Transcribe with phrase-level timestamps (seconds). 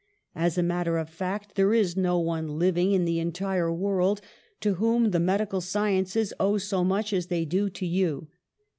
[0.33, 4.19] "As a matter of fact, there is no one living in the entire world
[4.61, 8.27] to whom the medical sciences owe so much as they do to you.